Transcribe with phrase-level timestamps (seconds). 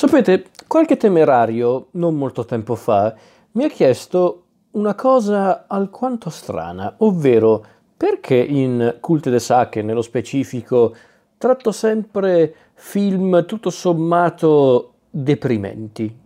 [0.00, 3.14] Sapete, qualche temerario, non molto tempo fa,
[3.50, 7.62] mi ha chiesto una cosa alquanto strana, ovvero
[7.98, 10.96] perché in Culte de Sacche, nello specifico,
[11.36, 16.18] tratto sempre film tutto sommato deprimenti.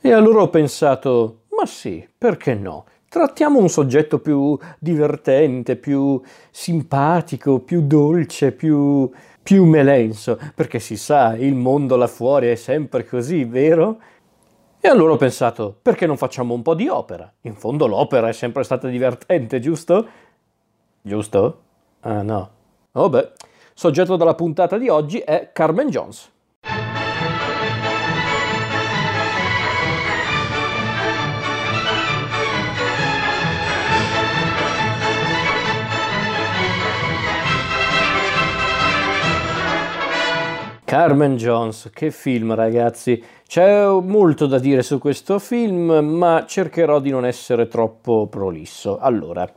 [0.00, 2.84] E allora ho pensato, ma sì, perché no?
[3.08, 6.20] Trattiamo un soggetto più divertente, più
[6.50, 9.10] simpatico, più dolce, più,
[9.44, 14.00] più melenso, perché si sa, il mondo là fuori è sempre così, vero?
[14.80, 17.32] E allora ho pensato, perché non facciamo un po' di opera?
[17.42, 20.08] In fondo l'opera è sempre stata divertente, giusto?
[21.02, 21.62] Giusto?
[22.00, 22.50] Ah no.
[22.92, 23.32] Vabbè.
[23.74, 26.32] Soggetto della puntata di oggi è Carmen Jones.
[40.84, 43.22] Carmen Jones, che film ragazzi.
[43.46, 48.98] C'è molto da dire su questo film, ma cercherò di non essere troppo prolisso.
[48.98, 49.50] Allora,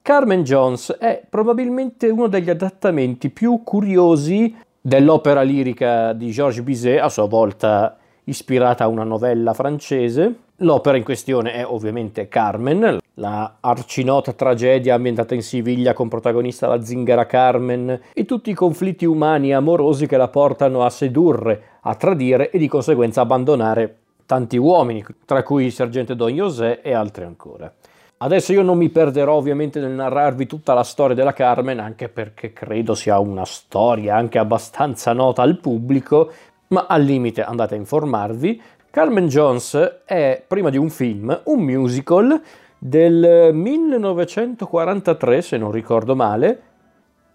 [0.00, 7.08] Carmen Jones è probabilmente uno degli adattamenti più curiosi dell'opera lirica di Georges Bizet, a
[7.08, 10.32] sua volta ispirata a una novella francese.
[10.58, 16.82] L'opera in questione è ovviamente Carmen, la arcinota tragedia ambientata in Siviglia con protagonista la
[16.82, 21.94] zingara Carmen e tutti i conflitti umani e amorosi che la portano a sedurre, a
[21.94, 27.24] tradire e di conseguenza abbandonare tanti uomini, tra cui il sergente Don José e altri
[27.24, 27.72] ancora.
[28.20, 32.52] Adesso io non mi perderò ovviamente nel narrarvi tutta la storia della Carmen, anche perché
[32.52, 36.30] credo sia una storia anche abbastanza nota al pubblico,
[36.68, 38.60] ma al limite andate a informarvi.
[38.90, 42.42] Carmen Jones è, prima di un film, un musical
[42.78, 46.62] del 1943, se non ricordo male,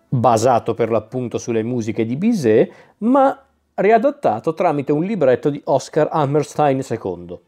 [0.08, 3.38] basato per l'appunto sulle musiche di Bizet, ma
[3.76, 7.40] riadattato tramite un libretto di Oscar Hammerstein II.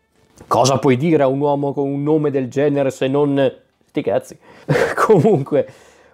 [0.48, 3.54] Cosa puoi dire a un uomo con un nome del genere se non...
[3.86, 4.38] sti cazzi.
[4.96, 5.68] Comunque,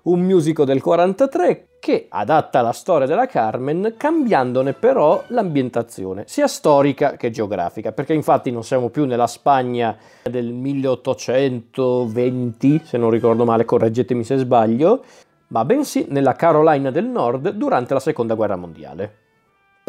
[0.04, 7.18] un musical del 43 che adatta la storia della Carmen cambiandone però l'ambientazione, sia storica
[7.18, 13.66] che geografica, perché infatti non siamo più nella Spagna del 1820, se non ricordo male,
[13.66, 15.04] correggetemi se sbaglio,
[15.48, 19.21] ma bensì nella Carolina del Nord durante la Seconda Guerra Mondiale.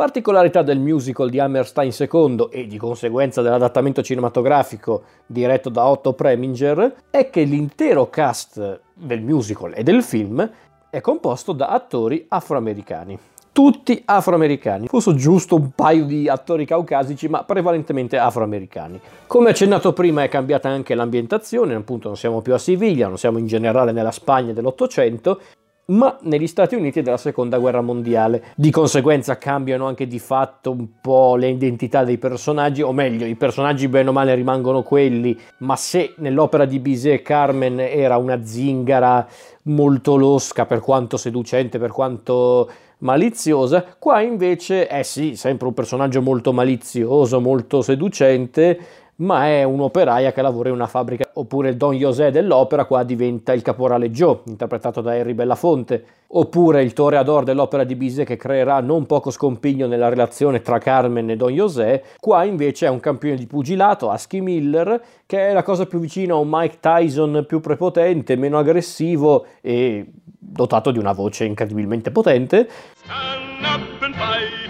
[0.03, 7.05] Particolarità del musical di Hammerstein II e di conseguenza dell'adattamento cinematografico diretto da Otto Preminger
[7.09, 10.51] è che l'intero cast del musical e del film
[10.91, 13.17] è composto da attori afroamericani.
[13.53, 19.01] Tutti afroamericani, forse giusto un paio di attori caucasici, ma prevalentemente afroamericani.
[19.29, 23.39] Come accennato prima è cambiata anche l'ambientazione, appunto non siamo più a Siviglia, non siamo
[23.39, 25.39] in generale nella Spagna dell'Ottocento,
[25.87, 28.45] ma negli Stati Uniti della seconda guerra mondiale.
[28.55, 33.35] Di conseguenza cambiano anche di fatto un po' le identità dei personaggi, o meglio, i
[33.35, 39.27] personaggi bene o male rimangono quelli, ma se nell'opera di Bizet Carmen era una zingara
[39.65, 42.71] molto losca, per quanto seducente, per quanto
[43.03, 48.79] maliziosa, qua invece è sì, sempre un personaggio molto malizioso, molto seducente,
[49.17, 51.31] ma è un'operaia che lavora in una fabbrica.
[51.35, 56.05] Oppure il Don José dell'opera qua diventa il caporale Joe, interpretato da Harry Bellafonte.
[56.35, 61.29] Oppure il toreador dell'opera di Bizet che creerà non poco scompiglio nella relazione tra Carmen
[61.31, 62.03] e Don José.
[62.19, 66.35] Qua invece è un campione di pugilato, Husky Miller, che è la cosa più vicina
[66.35, 70.07] a un Mike Tyson più prepotente, meno aggressivo e
[70.39, 72.69] dotato di una voce incredibilmente potente.
[72.95, 74.62] Stand up and fight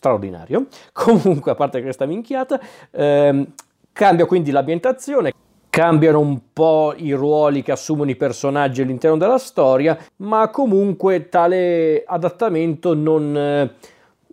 [0.00, 0.66] Straordinario.
[0.92, 2.58] Comunque, a parte questa minchiata,
[2.90, 3.46] ehm,
[3.92, 5.32] cambia quindi l'ambientazione.
[5.68, 12.02] Cambiano un po' i ruoli che assumono i personaggi all'interno della storia, ma comunque tale
[12.04, 13.74] adattamento non, eh,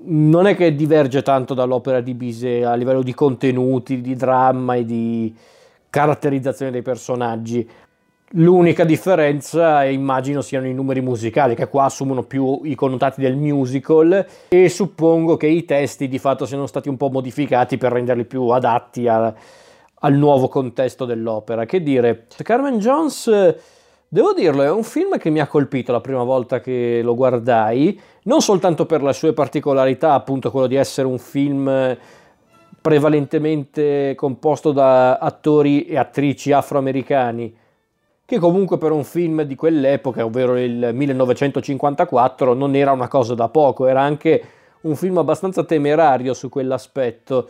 [0.05, 4.85] non è che diverge tanto dall'opera di Bizet a livello di contenuti, di dramma e
[4.85, 5.35] di
[5.89, 7.69] caratterizzazione dei personaggi.
[8.31, 14.25] L'unica differenza immagino siano i numeri musicali che qua assumono più i connotati del musical
[14.49, 18.47] e suppongo che i testi di fatto siano stati un po' modificati per renderli più
[18.49, 19.33] adatti a,
[19.93, 21.65] al nuovo contesto dell'opera.
[21.65, 23.55] Che dire, Carmen Jones
[24.09, 27.99] Devo dirlo, è un film che mi ha colpito la prima volta che lo guardai,
[28.23, 31.97] non soltanto per le sue particolarità, appunto quello di essere un film
[32.79, 37.53] prevalentemente composto da attori e attrici afroamericani,
[38.27, 43.47] che comunque per un film di quell'epoca, ovvero il 1954, non era una cosa da
[43.47, 44.43] poco, era anche
[44.81, 47.47] un film abbastanza temerario su quell'aspetto.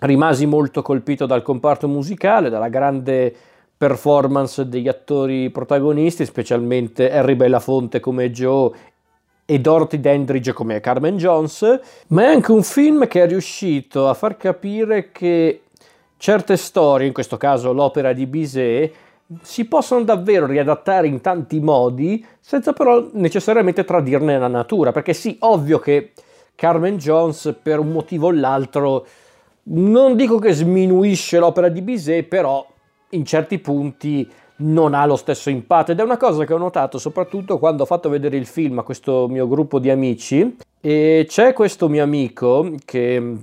[0.00, 3.34] Rimasi molto colpito dal comparto musicale, dalla grande
[3.74, 8.70] performance degli attori protagonisti, specialmente Harry Belafonte come Joe
[9.46, 14.12] e Dorothy Dandridge come Carmen Jones, ma è anche un film che è riuscito a
[14.12, 15.62] far capire che
[16.18, 19.06] certe storie, in questo caso l'opera di Bizet,
[19.42, 25.36] si possono davvero riadattare in tanti modi senza però necessariamente tradirne la natura, perché sì,
[25.40, 26.12] ovvio che
[26.54, 29.06] Carmen Jones per un motivo o l'altro
[29.70, 32.66] non dico che sminuisce l'opera di Bizet, però
[33.10, 34.28] in certi punti
[34.60, 35.92] non ha lo stesso impatto.
[35.92, 38.82] Ed è una cosa che ho notato soprattutto quando ho fatto vedere il film a
[38.82, 40.56] questo mio gruppo di amici.
[40.80, 43.36] E c'è questo mio amico che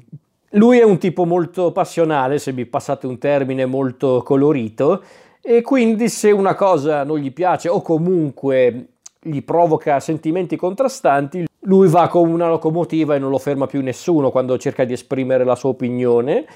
[0.49, 5.03] lui è un tipo molto passionale, se mi passate un termine molto colorito
[5.47, 8.87] e quindi se una cosa non gli piace o comunque
[9.21, 14.31] gli provoca sentimenti contrastanti, lui va come una locomotiva e non lo ferma più nessuno
[14.31, 16.47] quando cerca di esprimere la sua opinione.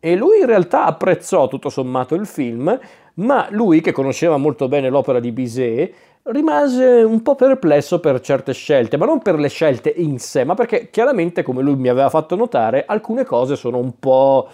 [0.00, 2.76] E lui in realtà apprezzò tutto sommato il film,
[3.14, 5.94] ma lui che conosceva molto bene l'opera di Bizet
[6.24, 10.54] rimase un po' perplesso per certe scelte, ma non per le scelte in sé, ma
[10.54, 14.48] perché chiaramente, come lui mi aveva fatto notare, alcune cose sono un po'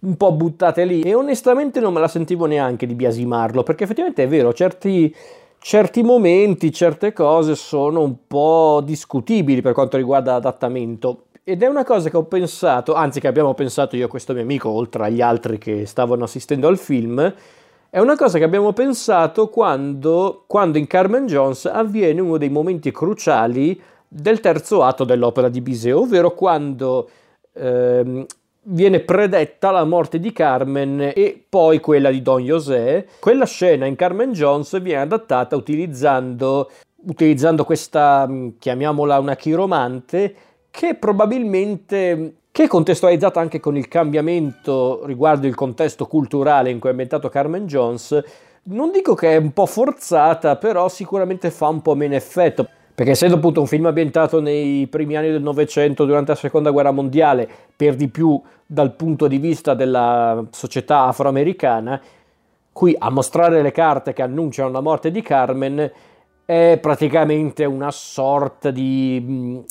[0.00, 1.00] un po' buttate lì.
[1.02, 5.14] E onestamente non me la sentivo neanche di biasimarlo perché effettivamente è vero, certi,
[5.58, 11.24] certi momenti, certe cose sono un po' discutibili per quanto riguarda l'adattamento.
[11.44, 14.42] Ed è una cosa che ho pensato, anzi che abbiamo pensato io e questo mio
[14.42, 17.34] amico, oltre agli altri che stavano assistendo al film,
[17.88, 22.90] è una cosa che abbiamo pensato quando, quando in Carmen Jones avviene uno dei momenti
[22.90, 27.08] cruciali del terzo atto dell'opera di Bizet, ovvero quando
[27.54, 28.26] ehm,
[28.70, 33.06] viene predetta la morte di Carmen e poi quella di Don José.
[33.18, 36.70] Quella scena in Carmen Jones viene adattata utilizzando,
[37.06, 38.28] utilizzando questa,
[38.58, 40.34] chiamiamola una chiromante,
[40.70, 46.88] che probabilmente che è contestualizzata anche con il cambiamento riguardo il contesto culturale in cui
[46.88, 48.20] è ambientato Carmen Jones,
[48.64, 52.68] non dico che è un po' forzata, però sicuramente fa un po' meno effetto.
[52.98, 56.90] Perché essendo appunto un film ambientato nei primi anni del Novecento durante la seconda guerra
[56.90, 62.02] mondiale, per di più dal punto di vista della società afroamericana,
[62.72, 65.92] qui a mostrare le carte che annunciano la morte di Carmen
[66.44, 69.62] è praticamente una sorta di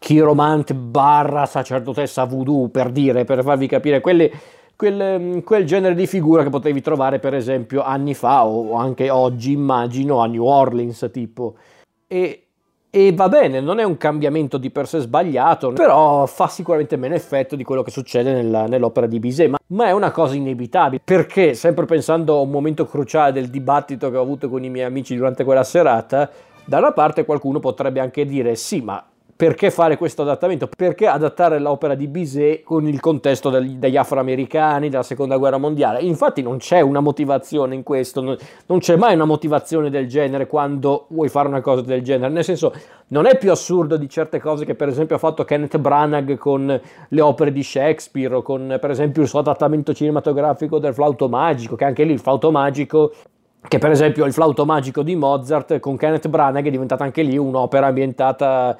[0.00, 4.28] chiromante barra sacerdotessa voodoo, per dire, per farvi capire quelle,
[4.74, 9.52] quel, quel, genere di figura che potevi trovare per esempio anni fa o anche oggi,
[9.52, 11.54] immagino, a New Orleans tipo.
[12.08, 12.48] E,
[12.94, 17.14] e va bene, non è un cambiamento di per sé sbagliato, però fa sicuramente meno
[17.14, 21.00] effetto di quello che succede nella, nell'opera di Bizet, ma, ma, è una cosa inevitabile,
[21.02, 24.84] perché sempre pensando a un momento cruciale del dibattito che ho avuto con i miei
[24.84, 26.28] amici durante quella serata,
[26.66, 29.02] da una parte qualcuno potrebbe anche dire sì, ma
[29.34, 30.68] perché fare questo adattamento?
[30.68, 36.00] Perché adattare l'opera di Bizet con il contesto del, degli afroamericani della seconda guerra mondiale?
[36.00, 38.36] Infatti non c'è una motivazione in questo, non,
[38.66, 42.44] non, c'è mai una motivazione del genere quando vuoi fare una cosa del genere, nel
[42.44, 42.72] senso
[43.08, 46.80] non è più assurdo di certe cose che per esempio ha fatto Kenneth Branagh con
[47.08, 51.74] le opere di Shakespeare o con per esempio il suo adattamento cinematografico del flauto magico,
[51.74, 53.12] che anche lì il flauto magico
[53.66, 57.36] che per esempio il flauto magico di Mozart con Kenneth Branagh è diventata anche lì
[57.36, 58.76] un'opera ambientata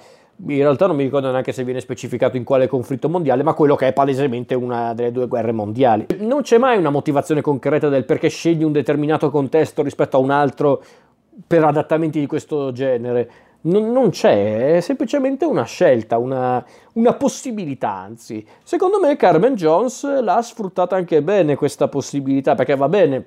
[0.49, 3.77] in realtà non mi ricordo neanche se viene specificato in quale conflitto mondiale, ma quello
[3.77, 6.07] che è palesemente una delle due guerre mondiali.
[6.19, 10.31] Non c'è mai una motivazione concreta del perché scegli un determinato contesto rispetto a un
[10.31, 10.83] altro
[11.47, 13.31] per adattamenti di questo genere.
[13.63, 16.65] Non, non c'è, è semplicemente una scelta, una,
[16.95, 18.45] una possibilità, anzi.
[18.65, 23.25] Secondo me Carmen Jones l'ha sfruttata anche bene questa possibilità, perché va bene,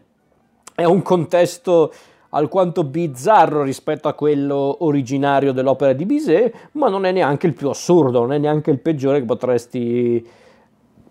[0.76, 1.94] è un contesto
[2.36, 7.70] alquanto bizzarro rispetto a quello originario dell'opera di Bizet, ma non è neanche il più
[7.70, 10.26] assurdo, non è neanche il peggiore che potresti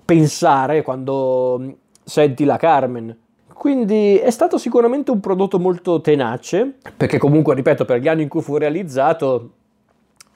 [0.05, 3.17] pensare quando senti la Carmen.
[3.55, 8.29] Quindi è stato sicuramente un prodotto molto tenace, perché comunque, ripeto, per gli anni in
[8.29, 9.51] cui fu realizzato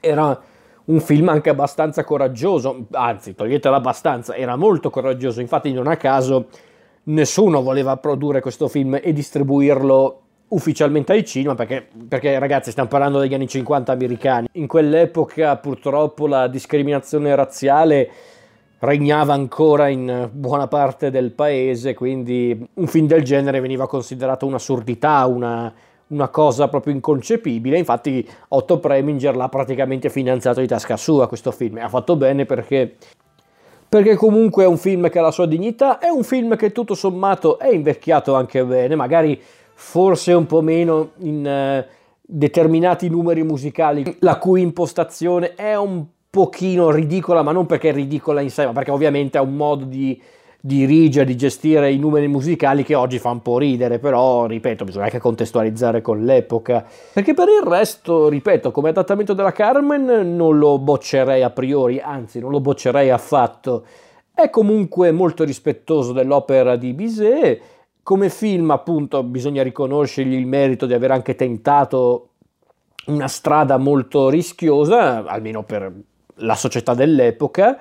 [0.00, 0.40] era
[0.86, 6.46] un film anche abbastanza coraggioso, anzi, toglietelo abbastanza, era molto coraggioso, infatti non a caso
[7.04, 13.18] nessuno voleva produrre questo film e distribuirlo ufficialmente ai cinema perché, perché, ragazzi stiamo parlando
[13.18, 14.48] degli anni 50 americani.
[14.52, 18.10] In quell'epoca purtroppo la discriminazione razziale
[18.80, 25.26] regnava ancora in buona parte del paese quindi un film del genere veniva considerato un'assurdità
[25.26, 25.72] una,
[26.08, 27.78] una cosa proprio inconcepibile.
[27.78, 32.46] Infatti Otto Preminger l'ha praticamente finanziato di tasca sua questo film e ha fatto bene
[32.46, 32.96] perché
[33.88, 36.94] perché comunque è un film che ha la sua dignità, è un film che tutto
[36.94, 39.40] sommato è invecchiato anche bene, magari
[39.80, 41.88] forse un po' meno in uh,
[42.20, 48.40] determinati numeri musicali, la cui impostazione è un pochino ridicola, ma non perché è ridicola
[48.40, 50.20] in sé, ma perché ovviamente ha un modo di,
[50.60, 55.04] dirigere, di gestire i numeri musicali che oggi fa un po' ridere, però ripeto, bisogna
[55.04, 56.84] anche contestualizzare con l'epoca.
[57.12, 62.40] Perché per il resto, ripeto, come adattamento della Carmen non lo boccerei a priori, anzi
[62.40, 63.84] non lo boccerei affatto.
[64.34, 67.76] È comunque molto rispettoso dell'opera di Bizet.
[68.08, 72.30] Come film, appunto, bisogna riconoscergli il merito di aver anche tentato
[73.08, 75.92] una strada molto rischiosa, almeno per
[76.36, 77.78] la società dell'epoca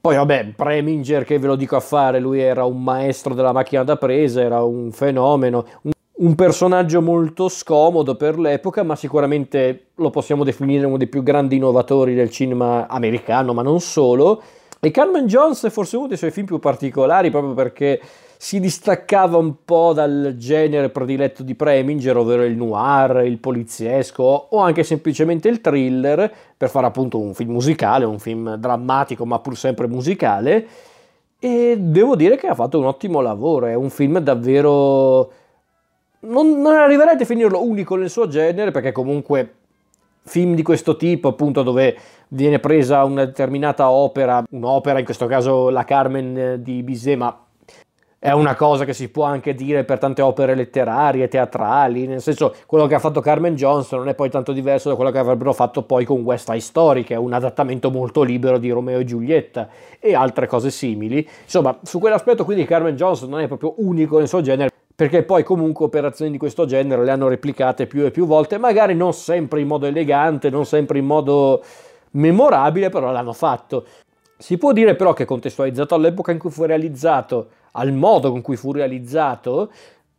[0.00, 3.82] poi vabbè, Preminger che ve lo dico a fare, lui era un maestro della macchina
[3.84, 10.10] da presa, era un fenomeno, un, un personaggio molto scomodo per l'epoca, ma sicuramente lo
[10.10, 14.42] possiamo definire uno dei più grandi innovatori del cinema americano, ma non solo.
[14.84, 17.98] E Carmen Jones è forse uno dei suoi film più particolari proprio perché
[18.36, 24.58] si distaccava un po' dal genere prediletto di Preminger, ovvero il noir, il poliziesco o
[24.58, 29.56] anche semplicemente il thriller, per fare appunto un film musicale, un film drammatico ma pur
[29.56, 30.66] sempre musicale.
[31.38, 35.32] E devo dire che ha fatto un ottimo lavoro, è un film davvero...
[36.20, 39.54] Non, non arriverei a definirlo unico nel suo genere, perché comunque
[40.24, 41.96] film di questo tipo, appunto, dove
[42.28, 47.38] viene presa una determinata opera, un'opera, in questo caso la Carmen di Bizet, ma
[48.24, 52.54] è una cosa che si può anche dire per tante opere letterarie, teatrali, nel senso
[52.64, 55.52] quello che ha fatto Carmen Johnson non è poi tanto diverso da quello che avrebbero
[55.52, 59.04] fatto poi con West Side Story, che è un adattamento molto libero di Romeo e
[59.04, 59.68] Giulietta
[60.00, 61.28] e altre cose simili.
[61.42, 65.42] Insomma, su quell'aspetto quindi Carmen Johnson non è proprio unico nel suo genere, perché poi
[65.42, 69.60] comunque operazioni di questo genere le hanno replicate più e più volte, magari non sempre
[69.60, 71.62] in modo elegante, non sempre in modo
[72.12, 73.86] memorabile, però l'hanno fatto.
[74.38, 78.56] Si può dire però che contestualizzato all'epoca in cui fu realizzato, al modo con cui
[78.56, 79.70] fu realizzato,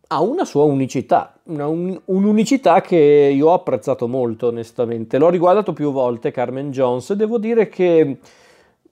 [0.08, 5.18] ha una sua unicità, una un, un'unicità che io ho apprezzato molto onestamente.
[5.18, 8.18] L'ho riguardato più volte Carmen Jones e devo dire che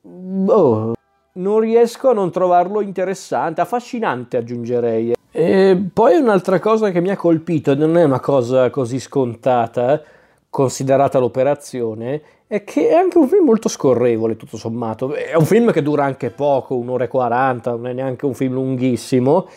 [0.01, 0.93] oh,
[1.33, 5.13] non riesco a non trovarlo interessante, affascinante aggiungerei.
[5.35, 9.99] E poi un'altra cosa che mi ha colpito, non è una cosa così scontata,
[10.47, 15.11] considerata l'operazione, è che è anche un film molto scorrevole, tutto sommato.
[15.15, 18.53] È un film che dura anche poco, un'ora e quaranta, non è neanche un film
[18.53, 19.47] lunghissimo,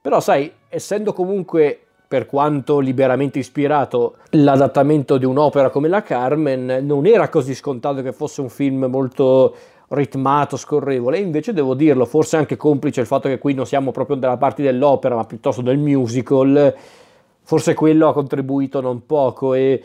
[0.00, 7.06] però sai, essendo comunque per quanto liberamente ispirato l'adattamento di un'opera come la Carmen, non
[7.06, 9.54] era così scontato che fosse un film molto
[9.90, 13.90] ritmato, scorrevole, e invece devo dirlo, forse anche complice il fatto che qui non siamo
[13.90, 16.74] proprio dalla parte dell'opera, ma piuttosto del musical,
[17.42, 19.82] forse quello ha contribuito non poco e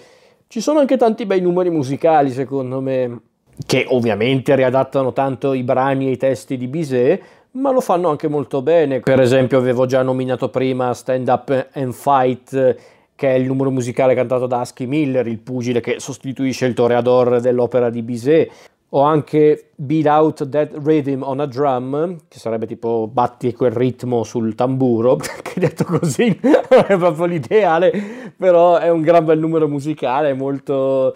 [0.47, 3.19] ci sono anche tanti bei numeri musicali, secondo me,
[3.65, 7.21] che ovviamente riadattano tanto i brani e i testi di Bizet,
[7.51, 8.99] ma lo fanno anche molto bene.
[8.99, 12.75] Per esempio, avevo già nominato prima Stand Up and Fight,
[13.15, 17.39] che è il numero musicale cantato da Husky Miller, il pugile che sostituisce il toreador
[17.39, 18.51] dell'opera di Bizet.
[18.89, 24.23] Ho anche Beat Out That Rhythm on a Drum, che sarebbe tipo batti quel ritmo
[24.23, 30.33] sul tamburo, che detto così è proprio l'ideale, però è un gran bel numero musicale,
[30.33, 31.15] molto,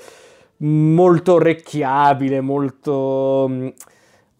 [0.57, 3.73] molto orecchiabile, molto,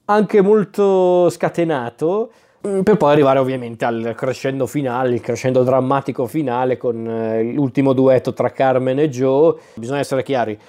[0.05, 2.31] anche molto scatenato,
[2.61, 8.33] per poi arrivare ovviamente al crescendo finale, il crescendo drammatico finale con eh, l'ultimo duetto
[8.33, 9.55] tra Carmen e Joe.
[9.75, 10.59] Bisogna essere chiari,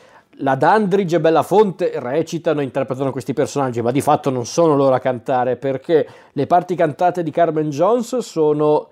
[0.41, 4.95] la Dandridge e Bellafonte recitano e interpretano questi personaggi, ma di fatto non sono loro
[4.95, 8.89] a cantare perché le parti cantate di Carmen Jones sono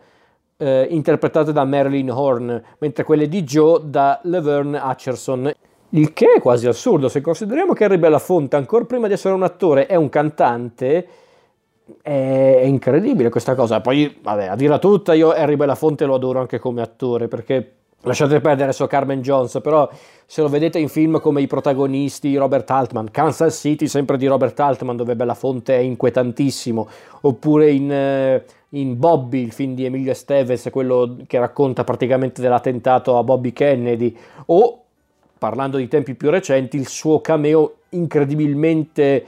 [0.58, 5.52] eh, interpretate da Marilyn Horn, mentre quelle di Joe da Laverne Hutcherson.
[5.90, 9.42] Il che è quasi assurdo, se consideriamo che Harry Belafonte, ancora prima di essere un
[9.42, 11.08] attore, è un cantante,
[12.02, 13.80] è, incredibile questa cosa.
[13.80, 18.40] Poi, vabbè, a dirla tutta, io Harry Belafonte lo adoro anche come attore, perché Lasciate
[18.40, 19.90] perdere adesso Carmen Jones, però
[20.24, 24.58] se lo vedete in film come i protagonisti Robert Altman, Kansas City sempre di Robert
[24.60, 26.88] Altman dove Belafonte è inquietantissimo,
[27.22, 33.18] oppure in, eh, in Bobby, il film di Emilio Esteves, quello che racconta praticamente dell'attentato
[33.18, 34.82] a Bobby Kennedy, o
[35.36, 39.24] parlando di tempi più recenti, il suo cameo incredibilmente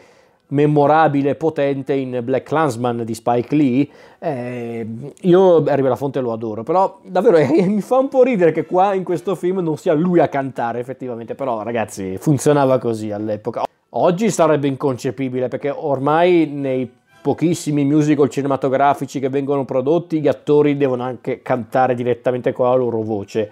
[0.51, 3.89] memorabile, potente in Black Clansman di Spike Lee.
[4.19, 4.87] Eh,
[5.23, 8.95] io Harry Belafonte lo adoro, però davvero eh, mi fa un po' ridere che qua
[8.95, 13.65] in questo film non sia lui a cantare effettivamente, però ragazzi funzionava così all'epoca.
[13.91, 16.89] Oggi sarebbe inconcepibile perché ormai nei
[17.23, 23.03] pochissimi musical cinematografici che vengono prodotti gli attori devono anche cantare direttamente con la loro
[23.03, 23.51] voce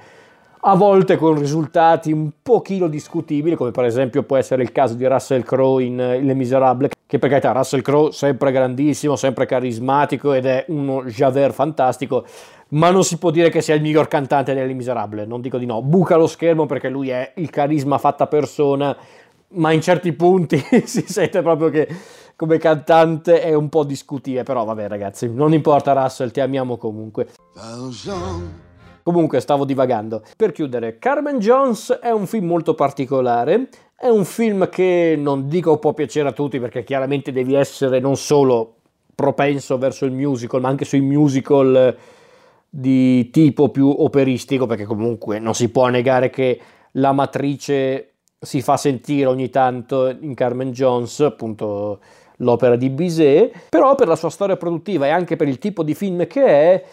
[0.60, 5.06] a volte con risultati un pochino discutibili, come per esempio può essere il caso di
[5.06, 10.32] Russell Crowe in uh, Le Miserable, che per carità Russell Crowe sempre grandissimo, sempre carismatico
[10.32, 12.24] ed è uno Javert fantastico,
[12.70, 15.66] ma non si può dire che sia il miglior cantante delle Miserable, non dico di
[15.66, 18.96] no, buca lo schermo perché lui è il carisma fatta persona,
[19.50, 21.88] ma in certi punti si sente proprio che
[22.36, 27.28] come cantante è un po' discutibile, però vabbè ragazzi, non importa Russell, ti amiamo comunque.
[29.08, 30.22] Comunque stavo divagando.
[30.36, 35.78] Per chiudere, Carmen Jones è un film molto particolare, è un film che non dico
[35.78, 38.74] può piacere a tutti perché chiaramente devi essere non solo
[39.14, 41.96] propenso verso il musical, ma anche sui musical
[42.68, 46.60] di tipo più operistico, perché comunque non si può negare che
[46.92, 52.00] la matrice si fa sentire ogni tanto in Carmen Jones, appunto
[52.36, 55.94] l'opera di Bizet, però per la sua storia produttiva e anche per il tipo di
[55.94, 56.84] film che è,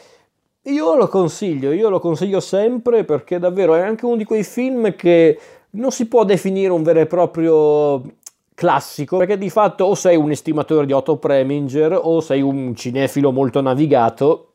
[0.65, 4.95] io lo consiglio, io lo consiglio sempre perché davvero è anche uno di quei film
[4.95, 5.39] che
[5.71, 8.01] non si può definire un vero e proprio
[8.55, 13.31] classico, perché di fatto o sei un estimatore di Otto Preminger o sei un cinefilo
[13.31, 14.51] molto navigato,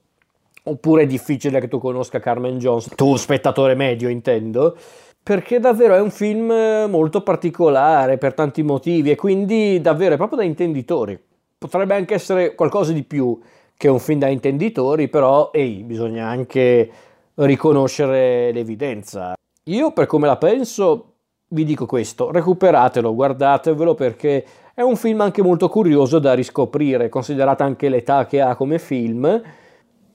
[0.65, 4.77] oppure è difficile che tu conosca Carmen Jones, tu spettatore medio intendo,
[5.23, 6.51] perché davvero è un film
[6.89, 11.19] molto particolare per tanti motivi e quindi davvero è proprio da intenditori.
[11.59, 13.39] Potrebbe anche essere qualcosa di più
[13.81, 16.91] che un film da intenditori, però ehi, bisogna anche
[17.37, 19.33] riconoscere l'evidenza.
[19.71, 21.15] Io per come la penso
[21.49, 24.45] vi dico questo, recuperatelo, guardatevelo perché
[24.75, 29.43] è un film anche molto curioso da riscoprire, considerata anche l'età che ha come film.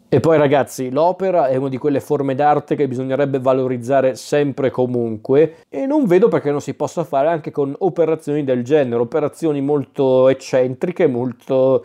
[0.07, 4.69] E poi ragazzi, l'opera è una di quelle forme d'arte che bisognerebbe valorizzare sempre e
[4.69, 9.59] comunque e non vedo perché non si possa fare anche con operazioni del genere, operazioni
[9.59, 11.83] molto eccentriche, molto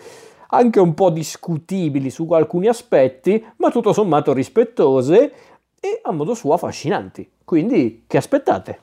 [0.50, 5.32] anche un po' discutibili su alcuni aspetti, ma tutto sommato rispettose
[5.80, 7.30] e a modo suo affascinanti.
[7.44, 8.80] Quindi, che aspettate?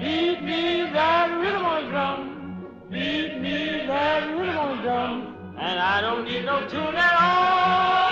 [0.00, 5.31] Beat me that rhythm on the drum, beat me that rhythm on the drum.
[5.64, 8.11] And I don't need no tune at all.